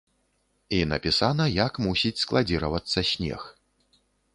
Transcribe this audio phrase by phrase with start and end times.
[0.77, 3.41] І напісана, як мусіць складзіравацца снег.